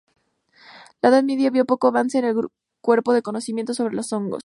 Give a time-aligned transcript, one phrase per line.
[1.03, 2.35] La Edad Media vio poco avance en el
[2.81, 4.39] cuerpo de conocimiento sobre los hongos.